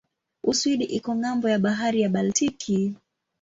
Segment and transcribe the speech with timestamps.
[0.51, 2.79] Uswidi iko ng'ambo ya bahari ya Baltiki.